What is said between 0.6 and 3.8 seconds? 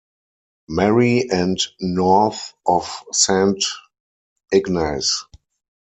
Marie and north of Saint